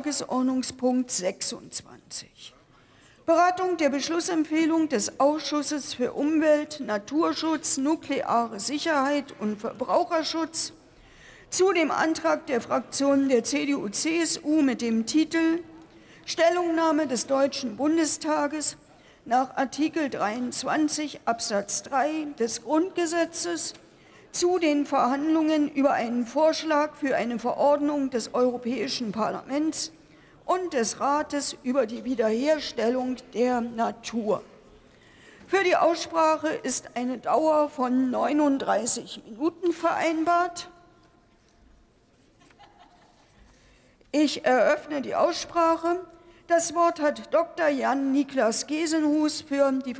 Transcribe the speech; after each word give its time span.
Tagesordnungspunkt 0.00 1.10
26. 1.10 2.54
Beratung 3.26 3.76
der 3.76 3.90
Beschlussempfehlung 3.90 4.88
des 4.88 5.20
Ausschusses 5.20 5.92
für 5.92 6.14
Umwelt, 6.14 6.80
Naturschutz, 6.80 7.76
nukleare 7.76 8.60
Sicherheit 8.60 9.34
und 9.40 9.60
Verbraucherschutz 9.60 10.72
zu 11.50 11.74
dem 11.74 11.90
Antrag 11.90 12.46
der 12.46 12.62
Fraktionen 12.62 13.28
der 13.28 13.44
CDU-CSU 13.44 14.62
mit 14.62 14.80
dem 14.80 15.04
Titel 15.04 15.62
Stellungnahme 16.24 17.06
des 17.06 17.26
Deutschen 17.26 17.76
Bundestages 17.76 18.78
nach 19.26 19.54
Artikel 19.58 20.08
23 20.08 21.20
Absatz 21.26 21.82
3 21.82 22.28
des 22.38 22.62
Grundgesetzes 22.62 23.74
zu 24.32 24.58
den 24.58 24.86
Verhandlungen 24.86 25.70
über 25.70 25.92
einen 25.92 26.26
Vorschlag 26.26 26.94
für 26.94 27.16
eine 27.16 27.38
Verordnung 27.38 28.10
des 28.10 28.34
Europäischen 28.34 29.12
Parlaments 29.12 29.92
und 30.44 30.72
des 30.72 31.00
Rates 31.00 31.56
über 31.62 31.86
die 31.86 32.04
Wiederherstellung 32.04 33.16
der 33.34 33.60
Natur. 33.60 34.42
Für 35.46 35.64
die 35.64 35.76
Aussprache 35.76 36.48
ist 36.48 36.90
eine 36.94 37.18
Dauer 37.18 37.68
von 37.68 38.10
39 38.10 39.22
Minuten 39.26 39.72
vereinbart. 39.72 40.68
Ich 44.12 44.44
eröffne 44.44 45.02
die 45.02 45.14
Aussprache. 45.14 46.00
Das 46.46 46.74
Wort 46.74 47.00
hat 47.00 47.32
Dr. 47.32 47.68
Jan 47.68 48.10
Niklas 48.10 48.66
Gesenhus 48.66 49.40
für 49.40 49.70
die 49.70 49.88